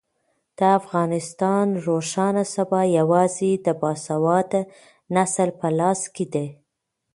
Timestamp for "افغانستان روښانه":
0.79-2.43